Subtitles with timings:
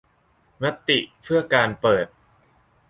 [0.61, 2.07] มติเพื่อการเปิด